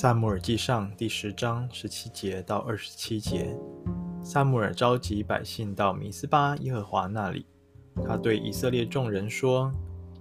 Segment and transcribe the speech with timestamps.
[0.00, 3.54] 撒母耳记上第十章十七节到二十七节，
[4.24, 7.44] 撒母耳召集百姓到米斯巴耶和华那里，
[8.06, 9.70] 他对以色列众人说：“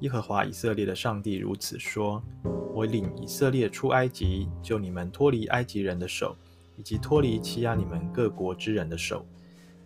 [0.01, 2.21] 耶和华以色列的上帝如此说：
[2.73, 6.35] 我领以色列出埃及，救你们脱离埃及人的手，
[6.75, 9.25] 以及脱离欺压你们各国之人的手。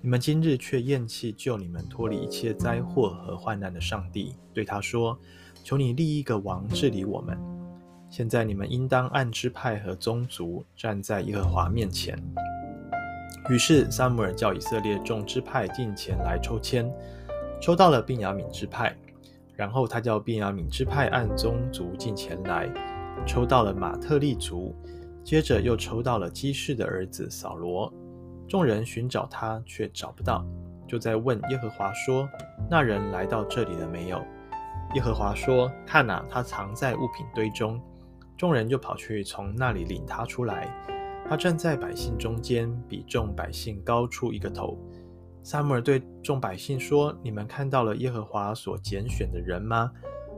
[0.01, 5.15] 你们今日却厌弃救你们脱离一切灾祸和患难的上帝，对他说：
[5.63, 7.37] 求你立一个王治理我们。”
[8.15, 12.15] 现在你们应当按支派和宗族站在耶和华面前。
[13.49, 16.87] 于是撒母耳叫以色列众支派进前来抽签，
[17.59, 18.95] 抽到了便雅悯支派。
[19.55, 22.69] 然后他叫便雅悯支派按宗族进前来，
[23.25, 24.75] 抽到了马特利族。
[25.23, 27.91] 接着又抽到了基士的儿子扫罗。
[28.47, 30.45] 众人寻找他，却找不到，
[30.87, 32.29] 就在问耶和华说
[32.69, 34.23] ：“那人来到这里了没有？”
[34.93, 37.81] 耶和华说：“看哪，他藏在物品堆中。”
[38.37, 40.67] 众人就跑去从那里领他出来，
[41.29, 44.77] 他站在百姓中间，比众百姓高出一个头。
[45.43, 49.91] 撒母耳对众百姓说：“你们看到了耶和华所拣选的人吗？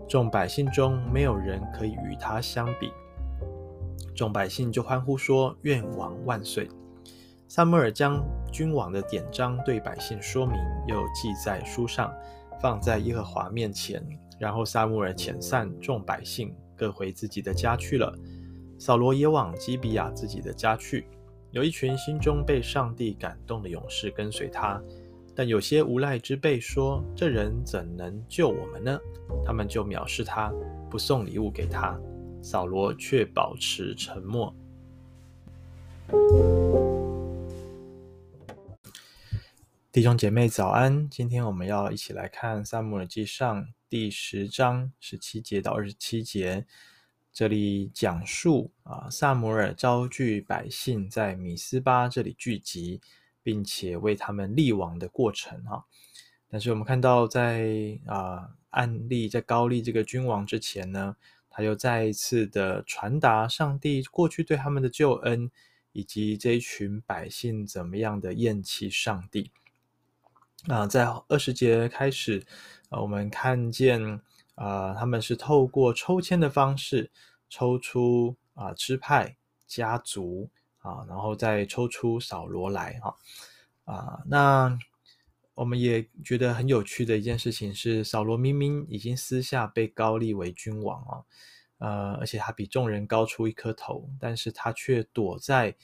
[0.08, 2.92] 众百姓中没有人可以与他相比。”
[4.16, 6.68] 众百姓就欢呼说：“愿王万岁！”
[7.48, 10.56] 撒母耳将君王的典章对百姓说明，
[10.88, 12.12] 又记在书上，
[12.60, 14.04] 放在耶和华面前。
[14.40, 16.54] 然后撒母耳遣散众百姓。
[16.76, 18.14] 各回自己的家去了。
[18.78, 21.08] 扫罗也往基比亚自己的家去。
[21.52, 24.82] 有一群心中被上帝感动的勇士跟随他，
[25.34, 29.00] 但有些无赖之辈说：“这人怎能救我们呢？”
[29.46, 30.52] 他们就藐视他，
[30.90, 31.98] 不送礼物给他。
[32.42, 34.54] 扫罗却保持沉默。
[39.92, 46.66] 弟兄姐妹早安，今天我们要一起来看《撒母耳记上》第十章十七节到二十七节。
[47.32, 53.00] 这里讲述啊，撒母耳召聚百姓在米斯巴这里聚集，
[53.44, 55.86] 并且为他们立王的过程哈。
[56.50, 61.16] 但是我们看到在，啊暗立在高丽这个君王之前呢，
[61.48, 65.52] 他又再一次的传达上帝过去对他们的救恩，
[65.92, 69.52] 以及这一群百姓怎么样的厌弃上帝。
[70.68, 72.44] 啊，在二十节开始，
[72.90, 74.02] 啊，我们看见
[74.56, 77.12] 啊，他们是透过抽签的方式
[77.50, 79.38] 抽出啊支派、
[79.68, 80.50] 家族
[80.80, 83.16] 啊，然后再抽出扫罗来哈
[83.84, 84.24] 啊。
[84.26, 84.76] 那
[85.54, 91.24] 我们也觉得很有趣的一件事情是，扫罗明明已经私下被高立为君王啊，
[91.78, 95.76] 呃，而且他比众人高出一颗头，但是他却躲在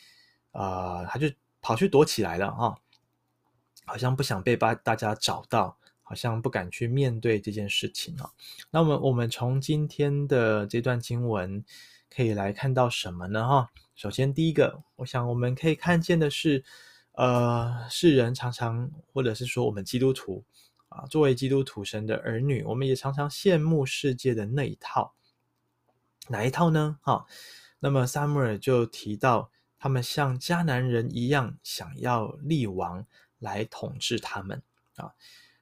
[0.53, 1.28] 啊，他就
[1.62, 2.75] 跑去躲起来了哈。
[3.91, 8.31] 好像不想被大大家找到，好像不敢去面对这件事情哦。
[8.69, 11.62] 那么我们从今天的这段经文
[12.09, 13.46] 可以来看到什么呢？
[13.46, 16.63] 哈，首先第一个，我想我们可以看见的是，
[17.12, 20.46] 呃，世人常常或者是说我们基督徒
[20.88, 25.13] 啊，作为基督徒神的儿女，我们也常常羡慕世界的那一套，
[26.30, 26.97] 哪一套呢？
[27.01, 27.25] 哈，
[27.80, 33.06] 那么撒母耳就提到，他们像迦南人一样，想要立王。
[33.41, 34.62] 来统治他们
[34.96, 35.12] 啊，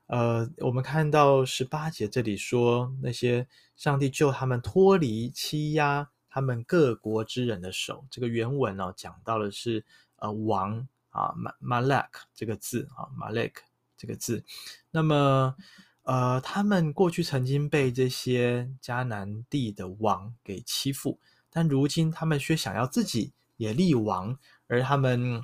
[0.07, 3.47] 呃，我们看到十八节这里说，那些
[3.77, 8.05] 上帝救他们脱离欺压他们各国之人的手。
[8.11, 9.85] 这个原文呢、哦，讲到的是
[10.17, 13.53] 呃王啊，Malek 这个字啊，Malek
[13.95, 14.43] 这个字。
[14.91, 15.55] 那么
[16.03, 21.17] 呃，他们过去曾经被这些迦南地的王给欺负，
[21.49, 24.37] 但如今他们却想要自己也立王，
[24.67, 25.41] 而他们。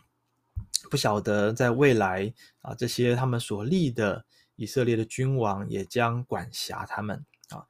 [0.89, 4.25] 不晓得在未来啊，这些他们所立的
[4.55, 7.65] 以色列的君王也将管辖他们啊，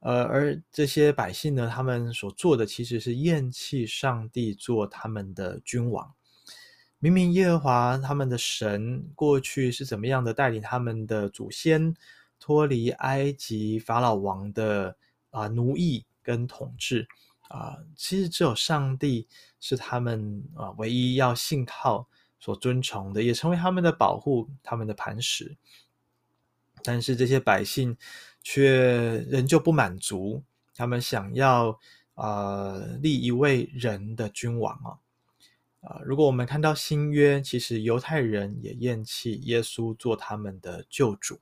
[0.00, 6.12] 呃，而这些百姓呢，他们所做的其实是厌弃上帝做他们的君王。
[6.98, 11.94] 明明耶和华他们的神过去是怎么样的带领他们的祖先
[12.40, 14.96] 脱离埃及法老王的
[15.30, 17.06] 啊奴役跟统治
[17.48, 19.28] 啊，其实只有上帝
[19.60, 22.08] 是他们啊唯一要信靠。
[22.46, 25.56] 所尊崇的，也成为他们的保护，他们的磐石。
[26.84, 27.96] 但是这些百姓
[28.40, 31.76] 却仍旧不满足，他们想要
[32.14, 34.94] 呃立一位人的君王啊。
[35.80, 41.40] 啊、如果我们看到新约，其实犹太人也厌弃耶稣做他们的救主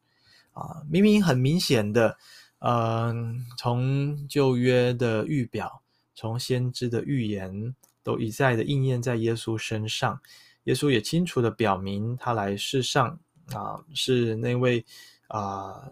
[0.53, 2.17] 啊、明明很明显的，
[2.61, 5.83] 嗯、呃，从旧约的预表，
[6.15, 10.23] 从先知的预言，都一再的应验在耶稣身上。
[10.65, 13.19] 耶稣也清楚地表明，他来世上
[13.53, 14.85] 啊，是那位
[15.29, 15.91] 啊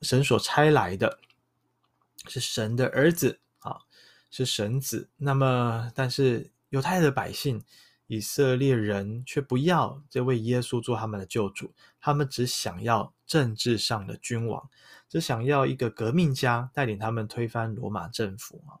[0.00, 1.18] 神所差来的，
[2.28, 3.78] 是神的儿子啊，
[4.30, 7.62] 是神子，那么但是犹太的百姓、
[8.06, 14.68] 以色列人却不要这位耶稣做他们的救主，他们只想要政治上的君王，
[15.08, 18.78] 只想要一个革命家带领他们推翻罗马政府啊。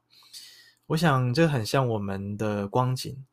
[0.86, 3.24] 我想这很像我们的光景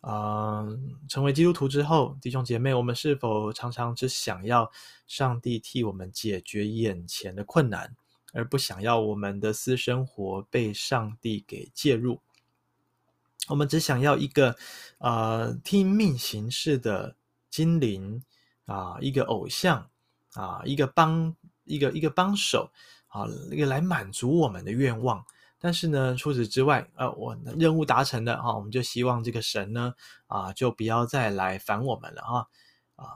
[0.00, 0.66] 啊、
[1.08, 4.70] 成为基督徒之后，弟兄姐妹，我们是否常常只想要
[5.06, 7.94] 上帝替我们解决眼前的困难？
[8.32, 12.20] 而不想要我们的私生活被上帝给介入，
[13.48, 14.56] 我们只想要一个
[14.98, 17.16] 呃听命行事的
[17.50, 18.22] 精灵
[18.66, 19.90] 啊，一个偶像
[20.34, 22.70] 啊，一个帮一个一个帮手
[23.08, 25.26] 啊，一个来满足我们的愿望。
[25.60, 29.94] 但是呢，除此之外，呃，我任务达成了啊，我们就希望这个神呢
[30.26, 32.46] 啊，就不要再来烦我们了啊
[32.96, 33.06] 啊！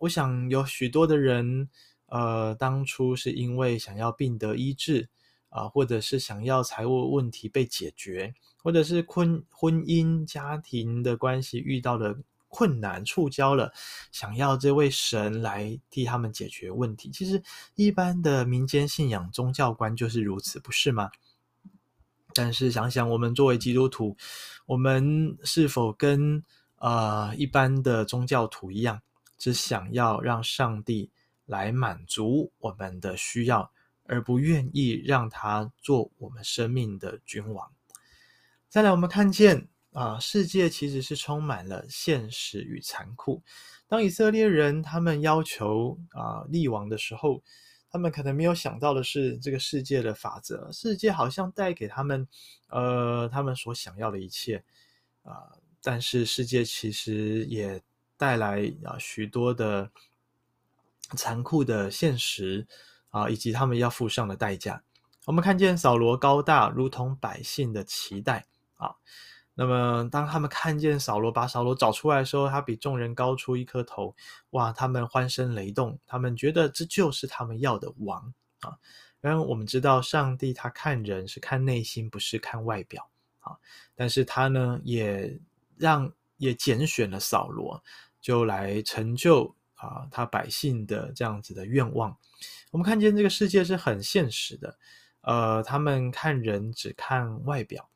[0.00, 1.68] 我想有许多的人。
[2.08, 5.08] 呃，当初是因为想要病得医治
[5.48, 8.32] 啊、或者是想要财务问题被解决，
[8.62, 12.16] 或者是婚婚姻家庭的关系遇到了
[12.46, 13.72] 困难触礁了，
[14.12, 17.10] 想要这位神来替他们解决问题。
[17.10, 17.42] 其实
[17.74, 21.10] 一般的民间信仰宗教观就是如此，不是吗？
[22.34, 24.16] 但是想想我们作为基督徒，
[24.66, 26.42] 我们是否跟
[26.76, 29.00] 呃一般的宗教徒一样，
[29.38, 31.10] 只想要让上帝
[31.46, 33.70] 来满足我们的需要，
[34.04, 37.70] 而不愿意让他做我们生命的君王。
[38.68, 43.42] 再来，我们看见啊，世界其实是充满了现实与残酷。
[43.86, 47.42] 当以色列人他们要求啊立王的时候，
[47.94, 50.68] 他们可能没有想到的是这个世界的法则。
[50.72, 52.26] 世界好像带给他们
[52.66, 54.64] 呃他们所想要的一切
[55.22, 57.80] 啊，但是世界其实也
[58.16, 59.92] 带来啊许多的。
[61.18, 62.66] 残酷的现实
[63.10, 64.82] 啊，以及他们要付上的代价。
[65.26, 68.46] 我们看见扫罗高大，如同百姓的期待
[68.76, 68.96] 啊。
[69.54, 74.14] 那么，当他们看见扫罗把扫罗找出来的时候，他比众人高出一颗头，
[74.50, 74.72] 哇！
[74.72, 78.76] 他们欢声雷动，他们觉得这就是他们要的王啊。
[79.20, 83.08] 然后我们知道，上帝他看人是看内心，不是看外表
[83.40, 83.56] 啊。
[83.94, 85.38] 但是他呢，也
[85.76, 87.82] 让也拣选了扫罗，
[88.20, 89.54] 就来成就。
[89.76, 92.16] 啊，他百姓的这样子的愿望，
[92.70, 94.78] 我们看见这个世界是很现实的，
[95.20, 97.86] 呃，他们看人只看外表，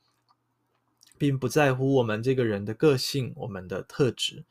[1.18, 4.44] 并不在乎我们这个人的个性、我们的特质。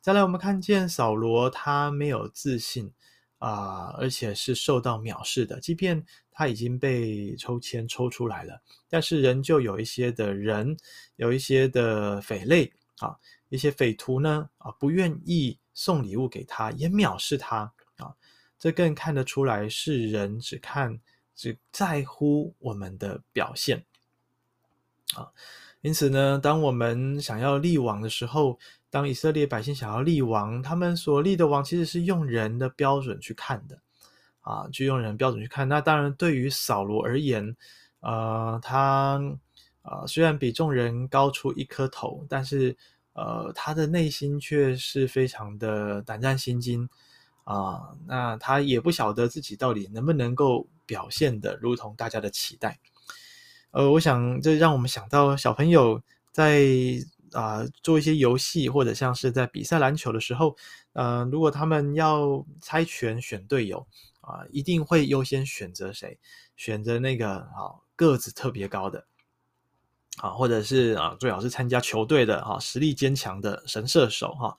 [0.00, 2.90] 再来，我们看见扫罗他没有自信
[3.38, 10.76] 啊，而且是受到藐视的，即便他已经被抽签抽出来了，但是仍旧有一些的人，
[11.16, 13.16] 有一些的匪类啊，
[13.50, 15.58] 一些匪徒呢啊，不愿意。
[15.78, 18.16] 送礼物给他，也藐视他啊！
[18.58, 20.98] 这更看得出来，是人只看
[21.34, 23.84] 只在乎我们的表现
[25.14, 25.28] 啊。
[25.86, 28.58] 因此呢，当我们想要立王的时候，
[28.90, 33.78] 当以色列百姓想要立王，他们所立的王其实是用人的标准去看的
[34.40, 35.68] 啊，就用人标准去看。
[35.68, 37.56] 那当然，对于扫罗而言，
[38.00, 39.20] 呃，他
[39.82, 42.76] 呃虽然比众人高出一颗头，但是。
[43.18, 46.86] 呃，他的内心却是非常的胆战心惊
[47.44, 52.78] 啊，那他也不晓得自己到底能不能够表现得如同大家的期待。
[53.76, 56.02] 呃，我想这让我们想到小朋友
[56.32, 56.64] 在
[57.32, 60.56] 啊、做一些游戏或者像是在比赛篮球的时候，
[60.94, 63.86] 呃，如果他们要猜拳选队友
[64.22, 66.18] 啊、一定会优先选择谁？
[66.56, 69.06] 选择那个啊个子特别高的。
[70.16, 74.56] 啊，或者是啊，最好是参加球队的哈，实力坚强的神射手哈，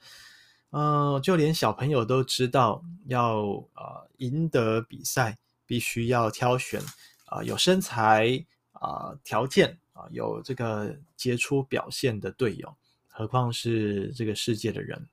[0.70, 3.42] 嗯，就连小朋友都知道要
[3.74, 6.80] 啊赢得比赛，必须要挑选
[7.26, 8.46] 啊有身材
[8.80, 12.76] 啊条件啊有这个杰出表现的队友，
[13.08, 15.08] 何况是这个世界的人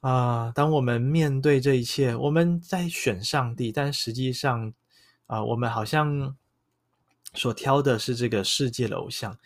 [0.00, 0.50] 啊。
[0.54, 4.72] 当我们面对这一切，我们在选上帝，但实际上
[5.26, 6.36] 啊，我们好像。
[7.36, 9.36] 所挑的是这个世界的偶像，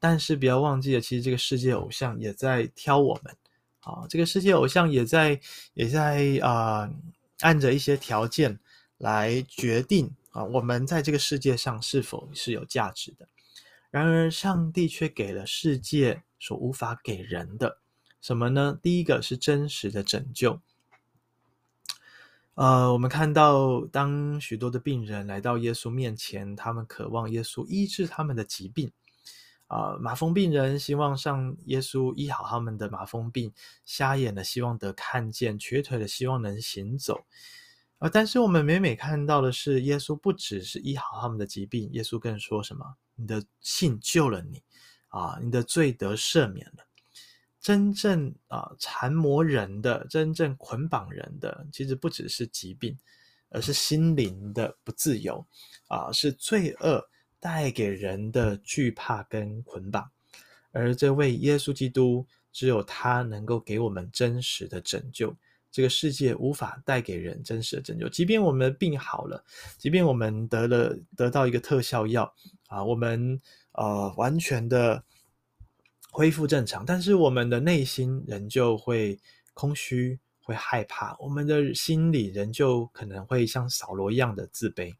[0.00, 3.36] 但是不要忘记了，其实这个世界偶像也在挑我们
[3.80, 4.06] 啊。
[4.08, 5.38] 这个世界偶像也在
[5.74, 6.90] 也在啊、
[7.40, 8.58] 按着一些条件
[8.96, 13.28] 来决定啊，我们在这个世界上是否是有价值的。
[13.90, 17.78] 然而，上帝却给了世界所无法给人的
[18.20, 18.78] 什么呢？
[18.82, 20.60] 第一个是真实的拯救。
[22.54, 28.90] 呃，我们看到，当许多的病人来到耶稣面前，他们渴望耶稣医治他们的疾病。
[29.68, 33.50] 啊、呃，麻风病人希望上耶稣医好他们的麻风病；
[33.84, 37.24] 瞎眼的希望得看见；瘸腿的希望能行走。
[37.98, 42.84] 啊，但是我们每每看到的是，耶稣不只是医好他们的疾病，耶稣更说什么？
[43.16, 44.62] 你的信救了你，
[45.08, 46.84] 啊，你的罪得赦免了。
[47.60, 52.96] 真正啊缠磨人的、真正捆绑人的，其实不只是疾病，
[53.48, 55.44] 而是心灵的不自由，
[55.88, 57.04] 啊，是罪恶
[57.40, 60.08] 带给人的惧怕跟捆绑。
[60.70, 65.36] 而这位耶稣基督，只有他能够给我们真实的拯救。
[65.70, 69.44] 这个世界无法带给人真实的拯救，即便我们病好了，
[69.76, 72.34] 即便我们得了得到一个特效药
[72.68, 73.40] 啊，我们
[73.72, 75.04] 呃完全的
[76.10, 79.20] 恢复正常，但是我们的内心仍旧会
[79.52, 84.94] 空虚，会害怕，我们的心里仍旧可能会像扫罗一样的自卑。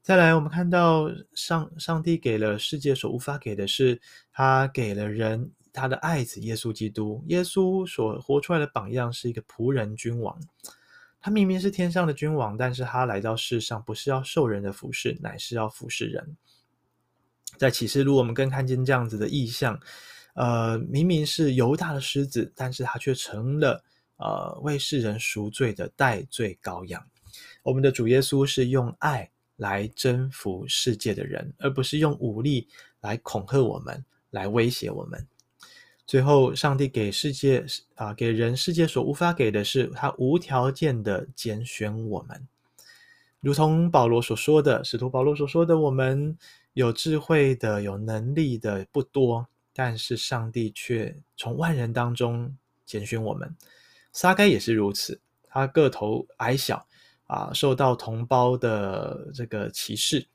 [0.00, 4.00] 再来，我们看到上上帝给了世界所无法给的是，
[4.32, 5.50] 他给了人。
[5.72, 10.38] 他的爱子耶稣基督，耶稣所活出来的榜样是一个仆人君王。
[11.20, 16.36] 他明明是天上的君王，但是他来到世上不是要受人的服侍，乃是要服侍人。
[17.58, 19.78] 在启示录，我们更看见这样子的意象。
[20.34, 23.84] 呃，明明是犹大的狮子，但是他却成了
[24.16, 27.04] 呃为世人赎罪的代罪羔羊。
[27.62, 32.66] 我们的主耶稣是用爱来征服世界的人，而不是用武力
[33.00, 35.26] 来恐吓我们，来威胁我们。
[36.10, 37.64] 最后，上帝给世界
[37.94, 42.48] 啊，给人世界所无法给的是，他无条件的拣选我们。
[43.38, 46.36] 如同保罗所说的，使徒保罗所说的，我们
[46.72, 53.54] 有智慧的、有能力的不多，但是上帝却从万人当中拣选我们。
[54.12, 56.84] 撒该也是如此，他个头矮小
[57.28, 60.26] 啊，受到同胞的这个歧视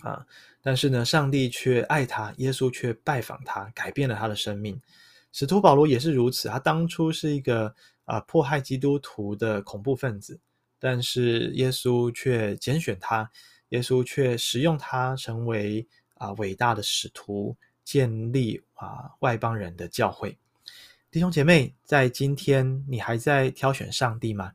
[0.00, 0.26] 啊。
[0.60, 4.80] 但是呢，上帝却爱他，耶稣却拜访他，改变了他的生命。
[5.32, 7.74] 使徒保罗也是如此，他当初是一个
[8.04, 10.40] 啊、迫害基督徒的恐怖分子，
[10.78, 13.30] 但是耶稣却拣选他，
[13.68, 20.36] 耶稣却使用他成为啊、伟大的使徒，建立啊、外邦人的教会。
[21.10, 24.52] 弟兄姐妹，在今天你还在挑选上帝吗？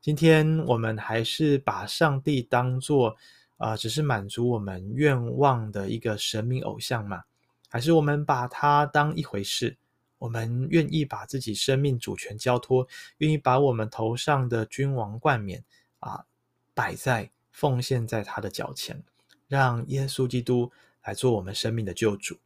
[0.00, 3.16] 今天我们还是把上帝当作。
[3.56, 7.22] 啊、只是满足我们愿望的一个神明偶像吗？
[7.68, 9.76] 还是我们把它当一回事？
[10.18, 15.62] 我们愿意把自己生命主权交托，愿意把我们头上的君王冠冕
[15.98, 16.24] 啊
[16.72, 19.02] 摆在奉献在他的脚前，
[19.46, 20.72] 让耶稣基督
[21.04, 22.38] 来做我们生命的救主。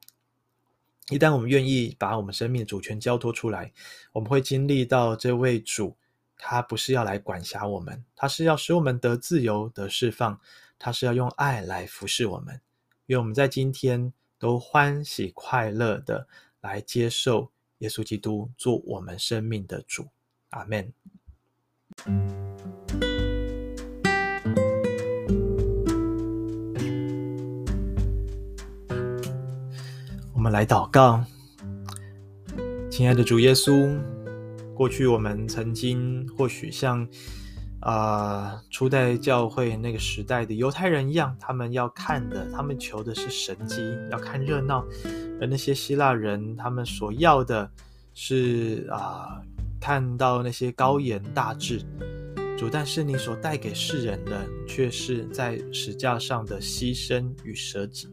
[1.11, 3.73] 一旦我们愿意把我们生命的主权交托出来，
[4.13, 5.97] 我们会经历到这位主，
[6.43, 10.41] 他不是要来管辖我们，他是要使我们得自由、得释放。
[10.83, 12.59] 他是要用爱来服侍我们，
[13.05, 16.27] 愿我们在今天都欢喜快乐的
[16.63, 20.09] 来接受耶稣基督做我们生命的主。
[20.49, 20.91] 阿门。
[30.33, 31.23] 我们来祷告，
[32.91, 34.01] 亲爱的主耶稣，
[34.81, 37.07] 过去我们曾经或许像。
[37.83, 44.85] 啊、初代教会那个时代的犹太人一样，他们要看的，他们求的是神迹，要看热闹；
[45.41, 47.71] 而那些希腊人，他们所要的
[48.13, 49.41] 是啊、
[49.81, 51.81] 看到那些高言大志。
[52.59, 58.09] 主，但是你所带给世人的，却是在十架上的牺牲与舍己。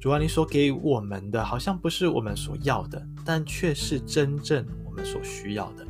[0.00, 4.66] 主啊，你所给我们的，好像不是我们所要的，但却是真正
[5.04, 5.86] 所需要的。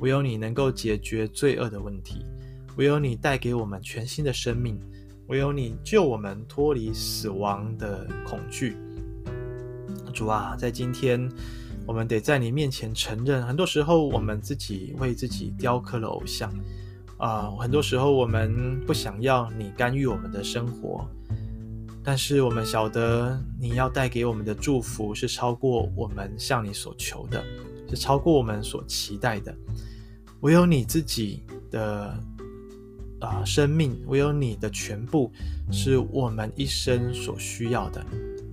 [0.00, 2.24] 唯有你能够解决罪恶的问题，
[2.76, 4.80] 唯有你带给我们全新的生命，
[5.26, 8.76] 唯有你救我们脱离死亡的恐惧。
[10.12, 11.30] 主啊，在今天，
[11.86, 16.52] 我们得在你面前承认，很多时候我们自己为自己雕刻了偶像
[17.18, 21.06] 啊，很多时候我们不想要你干预我们的生活，
[22.02, 27.44] 但是我们晓得你要带给我们的祝福是超过我们向你所求的，
[27.90, 29.54] 是超过我们所期待的。
[30.40, 32.18] 唯有你自己的
[33.20, 35.30] 啊、生命，唯有你的全部，
[35.70, 38.02] 是我们一生所需要的。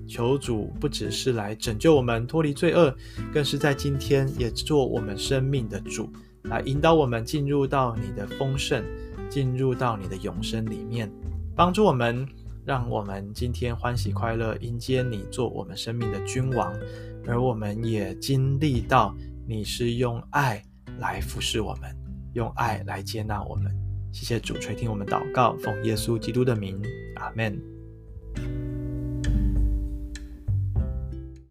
[0.06, 2.94] 求主不只是来拯救我们脱离罪恶，
[3.34, 6.10] 更是在今天也做我们生命的主，
[6.44, 8.84] 来引导我们进入到你的丰盛，
[9.30, 11.12] 进入到你的永生里面，
[11.56, 12.28] 帮助我们，
[12.68, 16.78] 让我们今天欢喜快乐迎接你做我们生命的君王，
[17.26, 19.16] 而我们也经历到
[19.48, 20.62] 你是用爱。
[21.00, 21.96] 来服侍我们，
[22.34, 23.72] 用爱来接纳我们。
[24.12, 26.82] 谢谢主垂听我们祷告，奉耶稣基督的名，
[27.16, 27.58] 阿门。